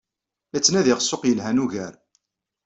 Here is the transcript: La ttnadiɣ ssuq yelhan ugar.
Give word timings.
La 0.51 0.59
ttnadiɣ 0.59 0.99
ssuq 1.01 1.23
yelhan 1.25 1.61
ugar. 1.63 1.93